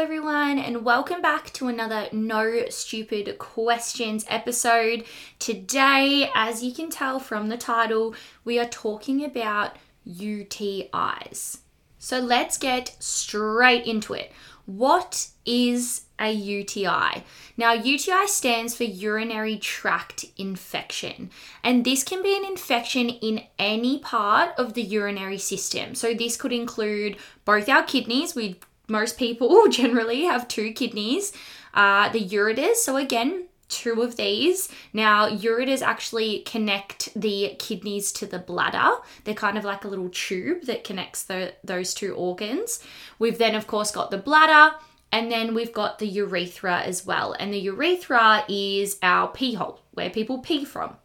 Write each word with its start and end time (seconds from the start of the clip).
Everyone, 0.00 0.60
and 0.60 0.84
welcome 0.84 1.20
back 1.20 1.52
to 1.54 1.66
another 1.66 2.06
No 2.12 2.66
Stupid 2.68 3.36
Questions 3.38 4.24
episode. 4.28 5.04
Today, 5.40 6.30
as 6.36 6.62
you 6.62 6.72
can 6.72 6.88
tell 6.88 7.18
from 7.18 7.48
the 7.48 7.56
title, 7.56 8.14
we 8.44 8.60
are 8.60 8.68
talking 8.68 9.24
about 9.24 9.74
UTIs. 10.08 11.58
So 11.98 12.20
let's 12.20 12.56
get 12.56 12.96
straight 13.00 13.86
into 13.86 14.14
it. 14.14 14.30
What 14.66 15.30
is 15.44 16.02
a 16.20 16.30
UTI? 16.30 17.24
Now, 17.56 17.72
UTI 17.72 18.28
stands 18.28 18.76
for 18.76 18.84
urinary 18.84 19.56
tract 19.56 20.26
infection, 20.36 21.30
and 21.64 21.84
this 21.84 22.04
can 22.04 22.22
be 22.22 22.36
an 22.36 22.44
infection 22.44 23.08
in 23.08 23.42
any 23.58 23.98
part 23.98 24.50
of 24.58 24.74
the 24.74 24.82
urinary 24.82 25.38
system. 25.38 25.96
So, 25.96 26.14
this 26.14 26.36
could 26.36 26.52
include 26.52 27.16
both 27.44 27.68
our 27.68 27.82
kidneys, 27.82 28.34
we 28.34 28.60
most 28.88 29.18
people 29.18 29.68
generally 29.70 30.24
have 30.24 30.48
two 30.48 30.72
kidneys, 30.72 31.32
uh, 31.74 32.08
the 32.08 32.26
ureters. 32.26 32.76
So, 32.76 32.96
again, 32.96 33.48
two 33.68 34.02
of 34.02 34.16
these. 34.16 34.68
Now, 34.92 35.28
ureters 35.28 35.82
actually 35.82 36.40
connect 36.40 37.14
the 37.14 37.54
kidneys 37.58 38.12
to 38.12 38.26
the 38.26 38.38
bladder. 38.38 38.96
They're 39.24 39.34
kind 39.34 39.58
of 39.58 39.64
like 39.64 39.84
a 39.84 39.88
little 39.88 40.08
tube 40.08 40.62
that 40.62 40.84
connects 40.84 41.22
the, 41.24 41.54
those 41.62 41.94
two 41.94 42.14
organs. 42.14 42.82
We've 43.18 43.38
then, 43.38 43.54
of 43.54 43.66
course, 43.66 43.90
got 43.90 44.10
the 44.10 44.18
bladder. 44.18 44.74
And 45.10 45.32
then 45.32 45.54
we've 45.54 45.72
got 45.72 45.98
the 45.98 46.06
urethra 46.06 46.80
as 46.80 47.06
well. 47.06 47.34
And 47.38 47.52
the 47.52 47.58
urethra 47.58 48.44
is 48.48 48.98
our 49.02 49.28
pee 49.28 49.54
hole, 49.54 49.80
where 49.92 50.10
people 50.10 50.38
pee 50.40 50.66
from. 50.66 50.96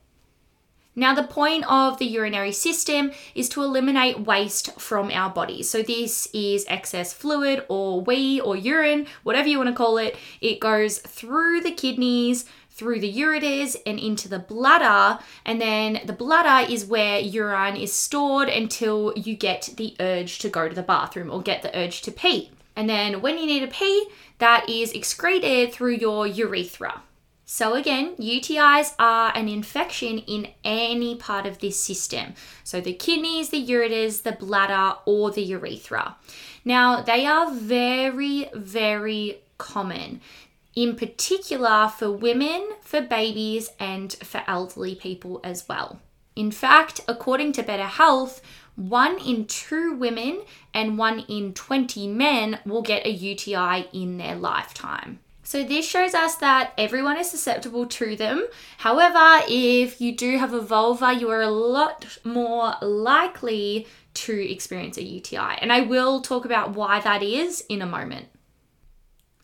Now, 0.95 1.15
the 1.15 1.23
point 1.23 1.65
of 1.67 1.97
the 1.97 2.05
urinary 2.05 2.51
system 2.51 3.11
is 3.33 3.49
to 3.49 3.63
eliminate 3.63 4.19
waste 4.19 4.79
from 4.79 5.09
our 5.09 5.29
bodies. 5.29 5.69
So, 5.69 5.81
this 5.81 6.27
is 6.33 6.65
excess 6.67 7.13
fluid 7.13 7.65
or 7.67 8.01
wee 8.01 8.39
or 8.39 8.55
urine, 8.55 9.07
whatever 9.23 9.47
you 9.47 9.57
want 9.57 9.69
to 9.69 9.75
call 9.75 9.97
it. 9.97 10.15
It 10.39 10.59
goes 10.59 10.99
through 10.99 11.61
the 11.61 11.71
kidneys, 11.71 12.45
through 12.69 12.99
the 12.99 13.11
ureters, 13.11 13.75
and 13.87 13.99
into 13.99 14.29
the 14.29 14.39
bladder. 14.39 15.19
And 15.45 15.59
then 15.59 16.01
the 16.05 16.13
bladder 16.13 16.71
is 16.71 16.85
where 16.85 17.19
urine 17.19 17.75
is 17.75 17.91
stored 17.91 18.49
until 18.49 19.13
you 19.15 19.35
get 19.35 19.69
the 19.77 19.95
urge 19.99 20.37
to 20.39 20.49
go 20.49 20.69
to 20.69 20.75
the 20.75 20.83
bathroom 20.83 21.31
or 21.31 21.41
get 21.41 21.63
the 21.63 21.75
urge 21.75 22.01
to 22.03 22.11
pee. 22.11 22.51
And 22.75 22.89
then 22.89 23.21
when 23.21 23.37
you 23.37 23.45
need 23.45 23.61
to 23.61 23.67
pee, 23.67 24.07
that 24.39 24.69
is 24.69 24.91
excreted 24.91 25.73
through 25.73 25.95
your 25.95 26.27
urethra. 26.27 27.01
So, 27.45 27.75
again, 27.75 28.15
UTIs 28.15 28.93
are 28.97 29.31
an 29.35 29.49
infection 29.49 30.19
in 30.19 30.47
any 30.63 31.15
part 31.15 31.45
of 31.45 31.59
this 31.59 31.79
system. 31.79 32.35
So, 32.63 32.79
the 32.79 32.93
kidneys, 32.93 33.49
the 33.49 33.65
ureters, 33.65 34.23
the 34.23 34.31
bladder, 34.31 34.97
or 35.05 35.29
the 35.29 35.43
urethra. 35.43 36.15
Now, 36.63 37.01
they 37.01 37.25
are 37.25 37.51
very, 37.51 38.49
very 38.53 39.41
common, 39.57 40.21
in 40.75 40.95
particular 40.95 41.89
for 41.89 42.11
women, 42.11 42.69
for 42.81 43.01
babies, 43.01 43.71
and 43.77 44.13
for 44.13 44.41
elderly 44.47 44.95
people 44.95 45.41
as 45.43 45.67
well. 45.67 45.99
In 46.35 46.49
fact, 46.49 47.01
according 47.07 47.51
to 47.53 47.63
Better 47.63 47.83
Health, 47.83 48.41
one 48.75 49.19
in 49.19 49.45
two 49.45 49.93
women 49.93 50.41
and 50.73 50.97
one 50.97 51.19
in 51.19 51.53
20 51.53 52.07
men 52.07 52.59
will 52.65 52.81
get 52.81 53.05
a 53.05 53.11
UTI 53.11 53.87
in 53.93 54.17
their 54.17 54.35
lifetime. 54.35 55.19
So, 55.43 55.63
this 55.63 55.87
shows 55.87 56.13
us 56.13 56.35
that 56.35 56.73
everyone 56.77 57.17
is 57.17 57.29
susceptible 57.29 57.85
to 57.85 58.15
them. 58.15 58.47
However, 58.77 59.43
if 59.47 59.99
you 59.99 60.15
do 60.15 60.37
have 60.37 60.53
a 60.53 60.61
vulva, 60.61 61.13
you 61.13 61.29
are 61.29 61.41
a 61.41 61.49
lot 61.49 62.17
more 62.23 62.75
likely 62.81 63.87
to 64.13 64.51
experience 64.51 64.97
a 64.97 65.03
UTI. 65.03 65.57
And 65.59 65.71
I 65.71 65.81
will 65.81 66.21
talk 66.21 66.45
about 66.45 66.71
why 66.71 67.01
that 67.01 67.21
is 67.21 67.61
in 67.67 67.81
a 67.81 67.85
moment. 67.85 68.27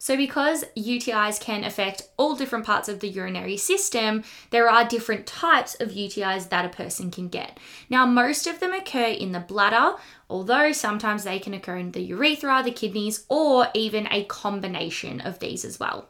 So, 0.01 0.15
because 0.15 0.63
UTIs 0.77 1.41
can 1.41 1.65
affect 1.65 2.03
all 2.15 2.33
different 2.33 2.65
parts 2.65 2.87
of 2.87 3.01
the 3.01 3.09
urinary 3.09 3.57
system, 3.57 4.23
there 4.49 4.69
are 4.69 4.87
different 4.87 5.27
types 5.27 5.75
of 5.75 5.89
UTIs 5.89 6.47
that 6.49 6.63
a 6.63 6.69
person 6.69 7.11
can 7.11 7.27
get. 7.27 7.59
Now, 7.89 8.05
most 8.05 8.47
of 8.47 8.61
them 8.61 8.71
occur 8.71 9.07
in 9.07 9.33
the 9.33 9.41
bladder, 9.41 9.97
although 10.29 10.71
sometimes 10.71 11.25
they 11.25 11.37
can 11.37 11.53
occur 11.53 11.75
in 11.75 11.91
the 11.91 12.01
urethra, 12.01 12.63
the 12.63 12.71
kidneys, 12.71 13.25
or 13.27 13.67
even 13.73 14.07
a 14.09 14.23
combination 14.23 15.19
of 15.19 15.39
these 15.39 15.65
as 15.65 15.81
well. 15.81 16.07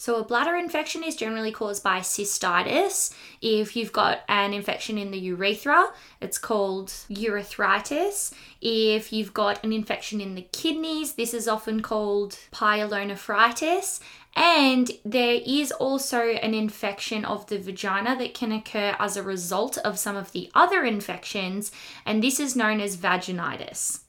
So, 0.00 0.16
a 0.16 0.24
bladder 0.24 0.56
infection 0.56 1.04
is 1.04 1.14
generally 1.14 1.52
caused 1.52 1.82
by 1.82 1.98
cystitis. 1.98 3.14
If 3.42 3.76
you've 3.76 3.92
got 3.92 4.20
an 4.30 4.54
infection 4.54 4.96
in 4.96 5.10
the 5.10 5.18
urethra, 5.18 5.92
it's 6.22 6.38
called 6.38 6.88
urethritis. 7.10 8.32
If 8.62 9.12
you've 9.12 9.34
got 9.34 9.62
an 9.62 9.74
infection 9.74 10.22
in 10.22 10.36
the 10.36 10.48
kidneys, 10.52 11.16
this 11.16 11.34
is 11.34 11.46
often 11.46 11.82
called 11.82 12.38
pyelonephritis. 12.50 14.00
And 14.34 14.90
there 15.04 15.42
is 15.44 15.70
also 15.70 16.28
an 16.28 16.54
infection 16.54 17.26
of 17.26 17.46
the 17.48 17.58
vagina 17.58 18.16
that 18.16 18.32
can 18.32 18.52
occur 18.52 18.96
as 18.98 19.18
a 19.18 19.22
result 19.22 19.76
of 19.84 19.98
some 19.98 20.16
of 20.16 20.32
the 20.32 20.50
other 20.54 20.82
infections, 20.82 21.72
and 22.06 22.24
this 22.24 22.40
is 22.40 22.56
known 22.56 22.80
as 22.80 22.96
vaginitis. 22.96 24.00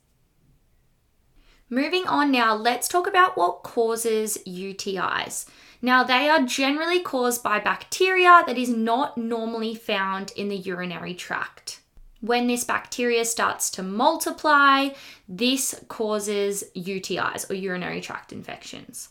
Moving 1.70 2.08
on 2.08 2.32
now, 2.32 2.54
let's 2.54 2.88
talk 2.88 3.08
about 3.08 3.38
what 3.38 3.64
causes 3.64 4.38
UTIs. 4.48 5.46
Now, 5.82 6.04
they 6.04 6.30
are 6.30 6.44
generally 6.44 7.00
caused 7.00 7.42
by 7.42 7.60
bacteria 7.60 8.44
that 8.46 8.58
is 8.58 8.70
not 8.70 9.18
normally 9.18 9.74
found 9.74 10.32
in 10.36 10.50
the 10.50 10.58
urinary 10.58 11.16
tract. 11.16 11.80
When 12.20 12.46
this 12.46 12.64
bacteria 12.64 13.26
starts 13.26 13.72
to 13.72 13.84
multiply, 13.84 14.90
this 15.28 15.84
causes 15.88 16.66
UTIs 16.76 17.50
or 17.50 17.56
urinary 17.56 18.00
tract 18.00 18.32
infections. 18.32 19.10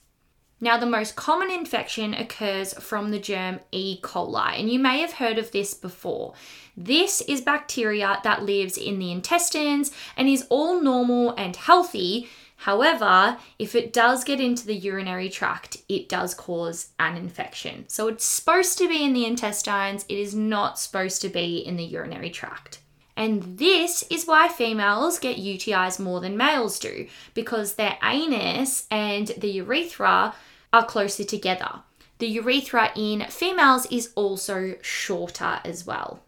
Now, 0.61 0.77
the 0.77 0.87
most 0.87 1.17
common 1.17 1.51
infection 1.51 2.13
occurs 2.13 2.75
from 2.75 3.11
the 3.11 3.19
germ 3.19 3.61
E. 3.73 3.99
coli, 4.03 4.61
and 4.61 4.71
you 4.71 4.79
may 4.79 5.01
have 5.01 5.15
heard 5.15 5.39
of 5.39 5.51
this 5.53 5.73
before. 5.73 6.35
This 6.77 7.23
is 7.23 7.41
bacteria 7.41 8.21
that 8.25 8.45
lives 8.45 8.77
in 8.77 8.99
the 8.99 9.11
intestines 9.11 9.91
and 10.17 10.29
is 10.29 10.47
all 10.51 10.81
normal 10.81 11.31
and 11.31 11.57
healthy, 11.57 12.29
However, 12.65 13.39
if 13.59 13.75
it 13.75 13.91
does 13.91 14.23
get 14.23 14.39
into 14.39 14.67
the 14.67 14.75
urinary 14.75 15.31
tract, 15.31 15.79
it 15.89 16.11
does 16.11 16.35
cause 16.35 16.91
an 16.99 17.17
infection. 17.17 17.87
So 17.89 18.07
it's 18.09 18.25
supposed 18.25 18.77
to 18.79 18.87
be 18.87 19.03
in 19.03 19.15
the 19.15 19.25
intestines, 19.25 20.05
it 20.11 20.19
is 20.19 20.35
not 20.35 20.79
supposed 20.79 21.23
to 21.23 21.31
be 21.31 21.57
in 21.57 21.77
the 21.77 21.85
urinary 21.85 22.29
tract. 22.29 22.81
And 23.17 23.57
this 23.57 24.05
is 24.11 24.27
why 24.27 24.49
females 24.49 25.19
get 25.19 25.39
UTIs 25.39 25.99
more 25.99 26.21
than 26.21 26.37
males 26.37 26.79
do, 26.79 27.07
because 27.33 27.75
their 27.77 27.97
anus 28.03 28.87
and 28.91 29.29
the 29.39 29.53
urethra 29.53 30.35
are 30.71 30.85
closer 30.85 31.25
together. 31.25 31.81
The 32.19 32.29
urethra 32.29 32.93
in 32.95 33.23
females 33.31 33.87
is 33.91 34.13
also 34.15 34.75
shorter 34.83 35.61
as 35.65 35.87
well. 35.87 36.23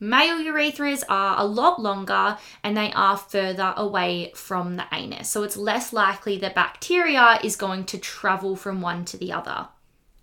Male 0.00 0.38
urethras 0.38 1.02
are 1.08 1.40
a 1.40 1.44
lot 1.44 1.80
longer 1.80 2.38
and 2.62 2.76
they 2.76 2.92
are 2.92 3.16
further 3.16 3.74
away 3.76 4.32
from 4.34 4.76
the 4.76 4.84
anus, 4.92 5.28
so 5.28 5.42
it's 5.42 5.56
less 5.56 5.92
likely 5.92 6.38
that 6.38 6.54
bacteria 6.54 7.40
is 7.42 7.56
going 7.56 7.84
to 7.84 7.98
travel 7.98 8.54
from 8.54 8.80
one 8.80 9.04
to 9.06 9.16
the 9.16 9.32
other. 9.32 9.68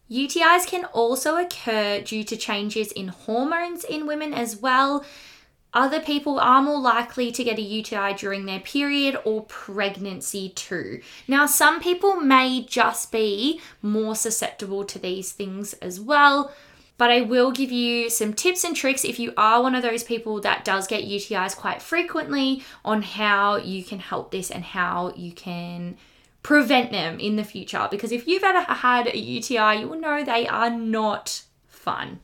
UTIs 0.09 0.67
can 0.67 0.85
also 0.85 1.35
occur 1.35 1.99
due 2.01 2.23
to 2.23 2.37
changes 2.37 2.91
in 2.91 3.07
hormones 3.09 3.83
in 3.83 4.05
women 4.05 4.33
as 4.33 4.55
well. 4.55 5.03
Other 5.73 5.99
people 5.99 6.39
are 6.39 6.61
more 6.61 6.79
likely 6.79 7.33
to 7.33 7.43
get 7.43 7.57
a 7.57 7.61
UTI 7.61 8.13
during 8.13 8.45
their 8.45 8.61
period 8.61 9.17
or 9.25 9.43
pregnancy 9.43 10.49
too. 10.49 11.01
Now, 11.27 11.47
some 11.47 11.81
people 11.81 12.15
may 12.15 12.63
just 12.63 13.11
be 13.11 13.59
more 13.81 14.15
susceptible 14.15 14.85
to 14.85 14.99
these 14.99 15.33
things 15.33 15.73
as 15.73 15.99
well, 15.99 16.53
but 16.97 17.11
I 17.11 17.21
will 17.21 17.51
give 17.51 17.71
you 17.71 18.09
some 18.09 18.33
tips 18.33 18.63
and 18.63 18.75
tricks 18.75 19.03
if 19.03 19.19
you 19.19 19.33
are 19.35 19.61
one 19.61 19.75
of 19.75 19.83
those 19.83 20.03
people 20.03 20.39
that 20.41 20.63
does 20.63 20.87
get 20.87 21.03
UTIs 21.03 21.55
quite 21.55 21.81
frequently 21.81 22.63
on 22.83 23.01
how 23.01 23.57
you 23.57 23.83
can 23.83 23.99
help 23.99 24.31
this 24.31 24.49
and 24.49 24.63
how 24.63 25.13
you 25.15 25.31
can 25.33 25.97
prevent 26.41 26.91
them 26.91 27.19
in 27.19 27.35
the 27.35 27.43
future. 27.43 27.87
Because 27.91 28.11
if 28.11 28.27
you've 28.27 28.43
ever 28.43 28.61
had 28.61 29.07
a 29.07 29.17
UTI, 29.17 29.81
you 29.81 29.87
will 29.87 29.99
know 29.99 30.23
they 30.23 30.47
are 30.47 30.69
not 30.69 31.43
fun. 31.67 32.19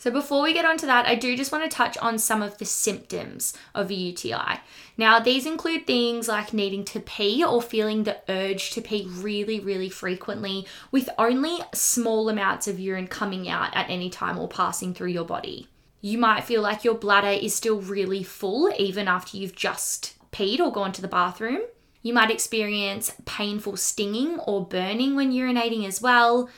So, 0.00 0.10
before 0.10 0.42
we 0.42 0.54
get 0.54 0.64
on 0.64 0.78
to 0.78 0.86
that, 0.86 1.04
I 1.04 1.14
do 1.14 1.36
just 1.36 1.52
want 1.52 1.62
to 1.70 1.76
touch 1.76 1.98
on 1.98 2.18
some 2.18 2.40
of 2.40 2.56
the 2.56 2.64
symptoms 2.64 3.52
of 3.74 3.90
a 3.90 3.94
UTI. 3.94 4.60
Now, 4.96 5.20
these 5.20 5.44
include 5.44 5.86
things 5.86 6.26
like 6.26 6.54
needing 6.54 6.86
to 6.86 7.00
pee 7.00 7.44
or 7.44 7.60
feeling 7.60 8.04
the 8.04 8.16
urge 8.26 8.70
to 8.70 8.80
pee 8.80 9.06
really, 9.06 9.60
really 9.60 9.90
frequently 9.90 10.66
with 10.90 11.10
only 11.18 11.58
small 11.74 12.30
amounts 12.30 12.66
of 12.66 12.80
urine 12.80 13.08
coming 13.08 13.46
out 13.46 13.76
at 13.76 13.90
any 13.90 14.08
time 14.08 14.38
or 14.38 14.48
passing 14.48 14.94
through 14.94 15.08
your 15.08 15.26
body. 15.26 15.68
You 16.00 16.16
might 16.16 16.44
feel 16.44 16.62
like 16.62 16.82
your 16.82 16.94
bladder 16.94 17.38
is 17.38 17.54
still 17.54 17.82
really 17.82 18.22
full 18.22 18.72
even 18.78 19.06
after 19.06 19.36
you've 19.36 19.54
just 19.54 20.16
peed 20.32 20.60
or 20.60 20.72
gone 20.72 20.92
to 20.92 21.02
the 21.02 21.08
bathroom. 21.08 21.60
You 22.00 22.14
might 22.14 22.30
experience 22.30 23.12
painful 23.26 23.76
stinging 23.76 24.38
or 24.38 24.64
burning 24.64 25.14
when 25.14 25.30
urinating 25.30 25.86
as 25.86 26.00
well. 26.00 26.48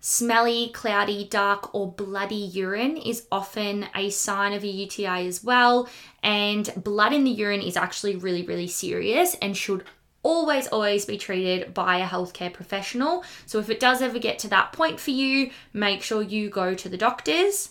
Smelly, 0.00 0.70
cloudy, 0.72 1.26
dark, 1.28 1.74
or 1.74 1.90
bloody 1.90 2.36
urine 2.36 2.96
is 2.96 3.26
often 3.32 3.86
a 3.96 4.10
sign 4.10 4.52
of 4.52 4.62
a 4.62 4.68
UTI 4.68 5.26
as 5.26 5.42
well. 5.42 5.88
And 6.22 6.72
blood 6.76 7.12
in 7.12 7.24
the 7.24 7.30
urine 7.30 7.62
is 7.62 7.76
actually 7.76 8.14
really, 8.14 8.42
really 8.42 8.68
serious 8.68 9.34
and 9.42 9.56
should 9.56 9.84
always, 10.22 10.68
always 10.68 11.04
be 11.04 11.18
treated 11.18 11.74
by 11.74 11.98
a 11.98 12.06
healthcare 12.06 12.52
professional. 12.52 13.24
So 13.46 13.58
if 13.58 13.70
it 13.70 13.80
does 13.80 14.00
ever 14.00 14.18
get 14.18 14.38
to 14.40 14.48
that 14.48 14.72
point 14.72 15.00
for 15.00 15.10
you, 15.10 15.50
make 15.72 16.02
sure 16.02 16.22
you 16.22 16.48
go 16.48 16.74
to 16.74 16.88
the 16.88 16.96
doctors. 16.96 17.70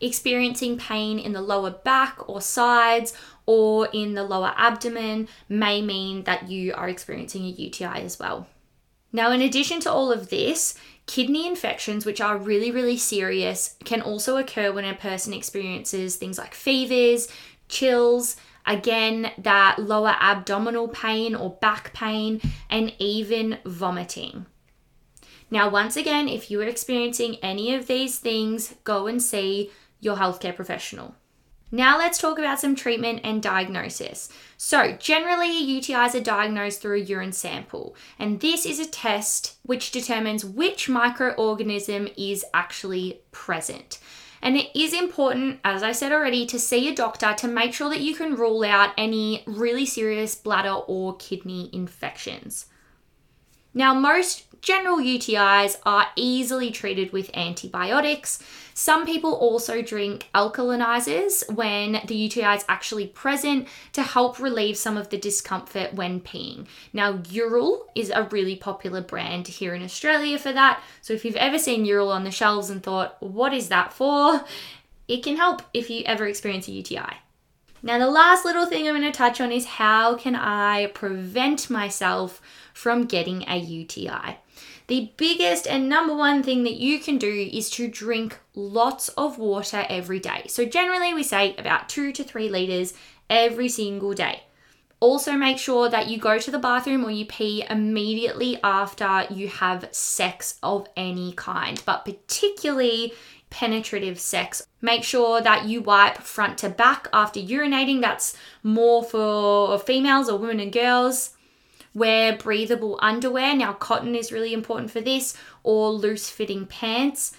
Experiencing 0.00 0.76
pain 0.76 1.18
in 1.18 1.32
the 1.32 1.40
lower 1.40 1.70
back 1.70 2.28
or 2.28 2.42
sides 2.42 3.14
or 3.46 3.88
in 3.92 4.14
the 4.14 4.24
lower 4.24 4.52
abdomen 4.56 5.28
may 5.48 5.80
mean 5.80 6.24
that 6.24 6.50
you 6.50 6.74
are 6.74 6.88
experiencing 6.88 7.44
a 7.44 7.48
UTI 7.48 8.02
as 8.02 8.18
well. 8.18 8.48
Now, 9.14 9.30
in 9.30 9.40
addition 9.40 9.78
to 9.80 9.92
all 9.92 10.10
of 10.10 10.28
this, 10.28 10.74
Kidney 11.06 11.46
infections, 11.46 12.04
which 12.04 12.20
are 12.20 12.36
really, 12.36 12.72
really 12.72 12.96
serious, 12.96 13.76
can 13.84 14.02
also 14.02 14.38
occur 14.38 14.72
when 14.72 14.84
a 14.84 14.92
person 14.92 15.32
experiences 15.32 16.16
things 16.16 16.36
like 16.36 16.52
fevers, 16.52 17.28
chills, 17.68 18.34
again, 18.66 19.30
that 19.38 19.78
lower 19.78 20.16
abdominal 20.18 20.88
pain 20.88 21.36
or 21.36 21.50
back 21.60 21.92
pain, 21.92 22.40
and 22.68 22.92
even 22.98 23.58
vomiting. 23.64 24.46
Now, 25.48 25.68
once 25.68 25.96
again, 25.96 26.28
if 26.28 26.50
you 26.50 26.60
are 26.60 26.66
experiencing 26.66 27.36
any 27.36 27.72
of 27.72 27.86
these 27.86 28.18
things, 28.18 28.74
go 28.82 29.06
and 29.06 29.22
see 29.22 29.70
your 30.00 30.16
healthcare 30.16 30.56
professional. 30.56 31.14
Now 31.74 31.98
let's 31.98 32.18
talk 32.18 32.38
about 32.38 32.60
some 32.60 32.76
treatment 32.76 33.22
and 33.24 33.42
diagnosis. 33.42 34.28
So, 34.56 34.92
generally, 34.92 35.50
UTIs 35.50 36.14
are 36.14 36.22
diagnosed 36.22 36.80
through 36.80 36.98
a 36.98 37.04
urine 37.04 37.32
sample, 37.32 37.96
and 38.16 38.38
this 38.38 38.64
is 38.64 38.78
a 38.78 38.86
test 38.86 39.56
which 39.64 39.90
determines 39.90 40.44
which 40.44 40.86
microorganism 40.86 42.14
is 42.16 42.44
actually 42.54 43.22
present. 43.32 43.98
And 44.40 44.56
it 44.56 44.70
is 44.72 44.92
important, 44.94 45.58
as 45.64 45.82
I 45.82 45.90
said 45.90 46.12
already, 46.12 46.46
to 46.46 46.60
see 46.60 46.88
a 46.88 46.94
doctor 46.94 47.34
to 47.38 47.48
make 47.48 47.74
sure 47.74 47.90
that 47.90 48.02
you 48.02 48.14
can 48.14 48.36
rule 48.36 48.62
out 48.62 48.94
any 48.96 49.42
really 49.44 49.84
serious 49.84 50.36
bladder 50.36 50.74
or 50.86 51.16
kidney 51.16 51.70
infections. 51.72 52.66
Now, 53.74 53.94
most 53.94 54.44
general 54.60 54.98
UTIs 54.98 55.78
are 55.84 56.06
easily 56.14 56.70
treated 56.70 57.12
with 57.12 57.36
antibiotics. 57.36 58.38
Some 58.76 59.06
people 59.06 59.32
also 59.34 59.82
drink 59.82 60.28
alkalinizers 60.34 61.48
when 61.54 62.00
the 62.06 62.16
UTI 62.16 62.56
is 62.56 62.64
actually 62.68 63.06
present 63.06 63.68
to 63.92 64.02
help 64.02 64.40
relieve 64.40 64.76
some 64.76 64.96
of 64.96 65.10
the 65.10 65.16
discomfort 65.16 65.94
when 65.94 66.20
peeing. 66.20 66.66
Now, 66.92 67.22
Ural 67.30 67.86
is 67.94 68.10
a 68.10 68.24
really 68.24 68.56
popular 68.56 69.00
brand 69.00 69.46
here 69.46 69.74
in 69.74 69.82
Australia 69.84 70.38
for 70.40 70.52
that. 70.52 70.82
So 71.02 71.14
if 71.14 71.24
you've 71.24 71.36
ever 71.36 71.58
seen 71.58 71.84
Ural 71.84 72.10
on 72.10 72.24
the 72.24 72.32
shelves 72.32 72.68
and 72.68 72.82
thought, 72.82 73.16
what 73.22 73.54
is 73.54 73.68
that 73.68 73.92
for? 73.92 74.44
It 75.06 75.22
can 75.22 75.36
help 75.36 75.62
if 75.72 75.88
you 75.88 76.02
ever 76.04 76.26
experience 76.26 76.66
a 76.66 76.72
UTI. 76.72 77.18
Now, 77.84 77.98
the 77.98 78.08
last 78.08 78.46
little 78.46 78.64
thing 78.64 78.88
I'm 78.88 78.98
going 78.98 79.12
to 79.12 79.12
touch 79.12 79.42
on 79.42 79.52
is 79.52 79.66
how 79.66 80.16
can 80.16 80.34
I 80.34 80.86
prevent 80.86 81.68
myself 81.68 82.40
from 82.72 83.04
getting 83.04 83.44
a 83.46 83.58
UTI? 83.58 84.38
The 84.86 85.12
biggest 85.18 85.66
and 85.66 85.86
number 85.86 86.14
one 86.14 86.42
thing 86.42 86.62
that 86.62 86.76
you 86.76 86.98
can 86.98 87.18
do 87.18 87.50
is 87.52 87.68
to 87.72 87.86
drink 87.86 88.38
lots 88.54 89.10
of 89.10 89.36
water 89.36 89.84
every 89.90 90.18
day. 90.18 90.44
So, 90.48 90.64
generally, 90.64 91.12
we 91.12 91.22
say 91.22 91.54
about 91.56 91.90
two 91.90 92.10
to 92.12 92.24
three 92.24 92.48
liters 92.48 92.94
every 93.28 93.68
single 93.68 94.14
day. 94.14 94.44
Also, 95.00 95.32
make 95.32 95.58
sure 95.58 95.90
that 95.90 96.08
you 96.08 96.16
go 96.16 96.38
to 96.38 96.50
the 96.50 96.58
bathroom 96.58 97.04
or 97.04 97.10
you 97.10 97.26
pee 97.26 97.66
immediately 97.68 98.58
after 98.64 99.26
you 99.28 99.48
have 99.48 99.90
sex 99.90 100.58
of 100.62 100.86
any 100.96 101.34
kind, 101.34 101.82
but 101.84 102.06
particularly 102.06 103.12
penetrative 103.54 104.18
sex. 104.18 104.66
Make 104.80 105.04
sure 105.04 105.40
that 105.40 105.66
you 105.66 105.80
wipe 105.80 106.18
front 106.18 106.58
to 106.58 106.68
back 106.68 107.06
after 107.12 107.38
urinating. 107.38 108.00
That's 108.00 108.36
more 108.64 109.04
for 109.04 109.78
females 109.78 110.28
or 110.28 110.38
women 110.38 110.58
and 110.58 110.72
girls. 110.72 111.30
Wear 111.94 112.36
breathable 112.36 112.98
underwear. 113.00 113.54
Now, 113.54 113.72
cotton 113.72 114.16
is 114.16 114.32
really 114.32 114.52
important 114.52 114.90
for 114.90 115.00
this, 115.00 115.36
or 115.62 115.90
loose 115.90 116.28
fitting 116.28 116.66
pants. 116.66 117.36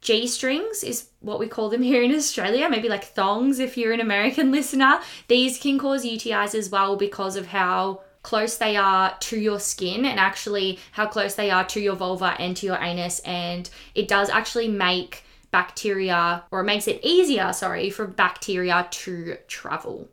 G 0.00 0.26
strings 0.26 0.82
is 0.82 1.10
what 1.20 1.38
we 1.38 1.46
call 1.46 1.68
them 1.68 1.82
here 1.90 2.02
in 2.02 2.12
Australia, 2.12 2.68
maybe 2.68 2.88
like 2.88 3.04
thongs 3.04 3.60
if 3.60 3.78
you're 3.78 3.92
an 3.92 4.00
American 4.00 4.50
listener. 4.58 4.98
These 5.28 5.60
can 5.60 5.78
cause 5.78 6.04
UTIs 6.04 6.56
as 6.56 6.70
well 6.70 6.96
because 6.96 7.36
of 7.36 7.46
how 7.46 8.02
close 8.24 8.56
they 8.56 8.76
are 8.76 9.16
to 9.20 9.38
your 9.38 9.60
skin 9.60 10.04
and 10.04 10.18
actually 10.18 10.80
how 10.90 11.06
close 11.06 11.36
they 11.36 11.50
are 11.52 11.64
to 11.66 11.80
your 11.80 11.94
vulva 11.94 12.34
and 12.40 12.56
to 12.56 12.66
your 12.66 12.82
anus. 12.82 13.20
And 13.20 13.70
it 13.94 14.08
does 14.08 14.28
actually 14.28 14.66
make 14.66 15.22
bacteria, 15.52 16.44
or 16.50 16.60
it 16.60 16.64
makes 16.64 16.88
it 16.88 17.00
easier, 17.04 17.52
sorry, 17.52 17.90
for 17.90 18.06
bacteria 18.06 18.88
to 18.90 19.36
travel. 19.46 20.08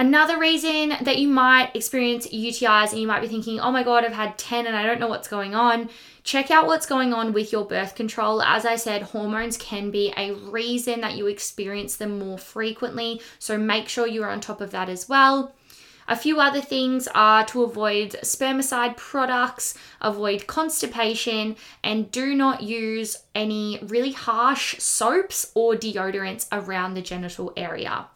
Another 0.00 0.38
reason 0.38 0.94
that 1.02 1.18
you 1.18 1.28
might 1.28 1.76
experience 1.76 2.26
UTIs 2.26 2.92
and 2.92 3.00
you 3.00 3.06
might 3.06 3.20
be 3.20 3.28
thinking, 3.28 3.60
oh 3.60 3.70
my 3.70 3.82
God, 3.82 4.02
I've 4.02 4.14
had 4.14 4.38
10 4.38 4.66
and 4.66 4.74
I 4.74 4.86
don't 4.86 4.98
know 4.98 5.08
what's 5.08 5.28
going 5.28 5.54
on. 5.54 5.90
Check 6.22 6.50
out 6.50 6.66
what's 6.66 6.86
going 6.86 7.12
on 7.12 7.34
with 7.34 7.52
your 7.52 7.66
birth 7.66 7.94
control. 7.94 8.40
As 8.40 8.64
I 8.64 8.76
said, 8.76 9.02
hormones 9.02 9.58
can 9.58 9.90
be 9.90 10.14
a 10.16 10.32
reason 10.32 11.02
that 11.02 11.16
you 11.16 11.26
experience 11.26 11.96
them 11.96 12.18
more 12.18 12.38
frequently. 12.38 13.20
So 13.38 13.58
make 13.58 13.90
sure 13.90 14.06
you're 14.06 14.30
on 14.30 14.40
top 14.40 14.62
of 14.62 14.70
that 14.70 14.88
as 14.88 15.06
well. 15.06 15.54
A 16.08 16.16
few 16.16 16.40
other 16.40 16.60
things 16.60 17.08
are 17.14 17.44
to 17.46 17.62
avoid 17.62 18.16
spermicide 18.22 18.96
products, 18.96 19.74
avoid 20.00 20.46
constipation, 20.46 21.56
and 21.84 22.10
do 22.10 22.34
not 22.34 22.62
use 22.62 23.18
any 23.34 23.78
really 23.82 24.12
harsh 24.12 24.78
soaps 24.78 25.52
or 25.54 25.74
deodorants 25.74 26.46
around 26.50 26.94
the 26.94 27.02
genital 27.02 27.52
area. 27.56 28.06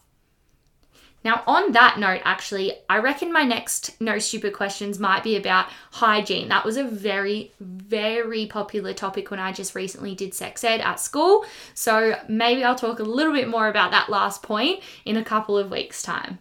Now, 1.24 1.42
on 1.46 1.72
that 1.72 1.98
note, 1.98 2.20
actually, 2.24 2.74
I 2.90 2.98
reckon 2.98 3.32
my 3.32 3.44
next 3.44 3.98
No 3.98 4.18
Stupid 4.18 4.52
Questions 4.52 4.98
might 4.98 5.24
be 5.24 5.36
about 5.36 5.68
hygiene. 5.92 6.48
That 6.48 6.66
was 6.66 6.76
a 6.76 6.84
very, 6.84 7.50
very 7.60 8.44
popular 8.44 8.92
topic 8.92 9.30
when 9.30 9.40
I 9.40 9.50
just 9.50 9.74
recently 9.74 10.14
did 10.14 10.34
sex 10.34 10.62
ed 10.62 10.82
at 10.82 11.00
school. 11.00 11.46
So 11.72 12.18
maybe 12.28 12.62
I'll 12.62 12.74
talk 12.74 12.98
a 12.98 13.04
little 13.04 13.32
bit 13.32 13.48
more 13.48 13.68
about 13.68 13.90
that 13.92 14.10
last 14.10 14.42
point 14.42 14.82
in 15.06 15.16
a 15.16 15.24
couple 15.24 15.56
of 15.56 15.70
weeks' 15.70 16.02
time. 16.02 16.40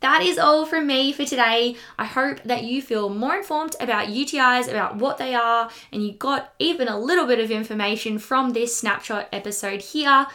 That 0.00 0.22
is 0.22 0.38
all 0.38 0.64
from 0.64 0.86
me 0.86 1.12
for 1.12 1.26
today. 1.26 1.76
I 1.98 2.06
hope 2.06 2.42
that 2.44 2.64
you 2.64 2.80
feel 2.80 3.10
more 3.10 3.36
informed 3.36 3.76
about 3.80 4.08
UTIs, 4.08 4.68
about 4.68 4.96
what 4.96 5.18
they 5.18 5.34
are, 5.34 5.70
and 5.92 6.04
you 6.04 6.12
got 6.12 6.54
even 6.58 6.88
a 6.88 6.98
little 6.98 7.26
bit 7.26 7.38
of 7.38 7.50
information 7.50 8.18
from 8.18 8.50
this 8.50 8.76
snapshot 8.76 9.28
episode 9.30 9.82
here. 9.82 10.26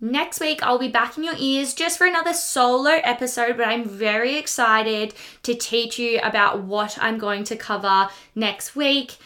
Next 0.00 0.40
week, 0.40 0.62
I'll 0.62 0.78
be 0.78 0.88
back 0.88 1.16
in 1.16 1.24
your 1.24 1.34
ears 1.38 1.74
just 1.74 1.98
for 1.98 2.06
another 2.06 2.32
solo 2.32 2.90
episode, 2.90 3.56
but 3.56 3.68
I'm 3.68 3.84
very 3.84 4.36
excited 4.36 5.14
to 5.44 5.54
teach 5.54 5.98
you 5.98 6.20
about 6.22 6.62
what 6.62 6.98
I'm 7.00 7.18
going 7.18 7.44
to 7.44 7.56
cover 7.56 8.08
next 8.34 8.74
week. 8.74 9.16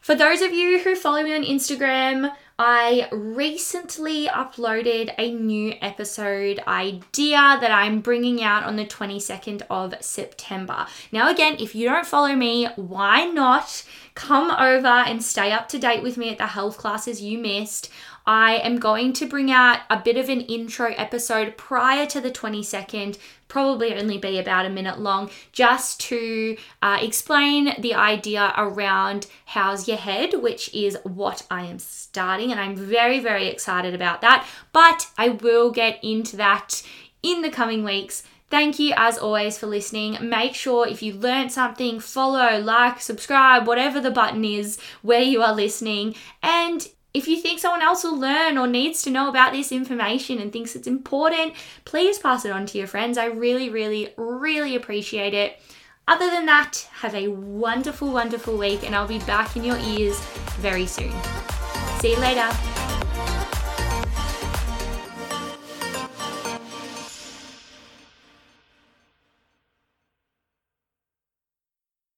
For 0.00 0.16
those 0.16 0.40
of 0.40 0.52
you 0.52 0.80
who 0.80 0.96
follow 0.96 1.22
me 1.22 1.34
on 1.34 1.44
Instagram, 1.44 2.32
I 2.64 3.08
recently 3.10 4.28
uploaded 4.28 5.12
a 5.18 5.32
new 5.32 5.74
episode 5.80 6.62
idea 6.68 7.58
that 7.60 7.72
I'm 7.72 7.98
bringing 7.98 8.40
out 8.40 8.62
on 8.62 8.76
the 8.76 8.86
22nd 8.86 9.62
of 9.68 9.96
September. 10.00 10.86
Now, 11.10 11.28
again, 11.28 11.56
if 11.58 11.74
you 11.74 11.88
don't 11.88 12.06
follow 12.06 12.36
me, 12.36 12.68
why 12.76 13.24
not 13.24 13.82
come 14.14 14.52
over 14.52 14.86
and 14.86 15.24
stay 15.24 15.50
up 15.50 15.68
to 15.70 15.78
date 15.80 16.04
with 16.04 16.16
me 16.16 16.30
at 16.30 16.38
the 16.38 16.46
health 16.46 16.78
classes 16.78 17.20
you 17.20 17.36
missed? 17.36 17.90
I 18.26 18.56
am 18.56 18.78
going 18.78 19.12
to 19.14 19.26
bring 19.26 19.50
out 19.50 19.80
a 19.90 19.98
bit 19.98 20.16
of 20.16 20.28
an 20.28 20.42
intro 20.42 20.94
episode 20.96 21.56
prior 21.56 22.06
to 22.06 22.20
the 22.20 22.30
22nd, 22.30 23.18
probably 23.48 23.94
only 23.94 24.18
be 24.18 24.38
about 24.38 24.66
a 24.66 24.70
minute 24.70 24.98
long, 25.00 25.30
just 25.52 26.00
to 26.00 26.56
uh, 26.80 26.98
explain 27.00 27.74
the 27.80 27.94
idea 27.94 28.52
around 28.56 29.26
How's 29.46 29.88
Your 29.88 29.96
Head, 29.96 30.34
which 30.40 30.72
is 30.74 30.96
what 31.02 31.46
I 31.50 31.64
am 31.64 31.78
starting. 31.78 32.50
And 32.50 32.60
I'm 32.60 32.76
very, 32.76 33.20
very 33.20 33.48
excited 33.48 33.94
about 33.94 34.20
that. 34.20 34.46
But 34.72 35.08
I 35.18 35.30
will 35.30 35.70
get 35.70 36.02
into 36.02 36.36
that 36.36 36.82
in 37.22 37.42
the 37.42 37.50
coming 37.50 37.84
weeks. 37.84 38.22
Thank 38.52 38.78
you 38.78 38.92
as 38.98 39.16
always 39.16 39.56
for 39.56 39.66
listening. 39.66 40.18
Make 40.20 40.54
sure 40.54 40.86
if 40.86 41.02
you 41.02 41.14
learned 41.14 41.50
something, 41.50 42.00
follow, 42.00 42.58
like, 42.58 43.00
subscribe, 43.00 43.66
whatever 43.66 43.98
the 43.98 44.10
button 44.10 44.44
is 44.44 44.78
where 45.00 45.22
you 45.22 45.42
are 45.42 45.54
listening. 45.54 46.14
And 46.42 46.86
If 47.14 47.28
you 47.28 47.36
think 47.36 47.58
someone 47.58 47.82
else 47.82 48.04
will 48.04 48.18
learn 48.18 48.56
or 48.56 48.66
needs 48.66 49.02
to 49.02 49.10
know 49.10 49.28
about 49.28 49.52
this 49.52 49.70
information 49.70 50.38
and 50.38 50.50
thinks 50.50 50.74
it's 50.74 50.86
important, 50.86 51.52
please 51.84 52.18
pass 52.18 52.46
it 52.46 52.52
on 52.52 52.64
to 52.66 52.78
your 52.78 52.86
friends. 52.86 53.18
I 53.18 53.26
really, 53.26 53.68
really, 53.68 54.14
really 54.16 54.74
appreciate 54.76 55.34
it. 55.34 55.60
Other 56.08 56.30
than 56.30 56.46
that, 56.46 56.88
have 56.94 57.14
a 57.14 57.28
wonderful, 57.28 58.10
wonderful 58.10 58.56
week, 58.56 58.82
and 58.84 58.94
I'll 58.94 59.06
be 59.06 59.18
back 59.20 59.56
in 59.56 59.62
your 59.62 59.78
ears 59.78 60.18
very 60.58 60.86
soon. 60.86 61.12
See 62.00 62.12
you 62.12 62.18
later. 62.18 62.71